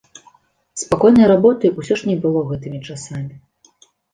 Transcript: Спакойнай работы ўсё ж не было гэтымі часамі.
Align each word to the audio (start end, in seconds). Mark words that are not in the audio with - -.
Спакойнай 0.83 1.27
работы 1.33 1.71
ўсё 1.79 1.93
ж 2.01 2.11
не 2.13 2.17
было 2.27 2.39
гэтымі 2.55 2.79
часамі. 2.89 3.33